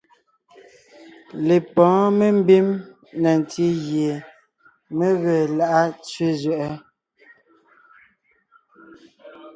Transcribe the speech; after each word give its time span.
Lepɔ̌ɔn 1.47 2.09
membím 2.19 2.67
na 3.21 3.31
ntí 3.39 3.65
gie 3.85 4.11
mé 4.97 5.07
ge 5.21 5.35
lá’a 5.57 5.81
tsẅé 6.03 6.27
zẅɛʼɛ; 6.41 6.69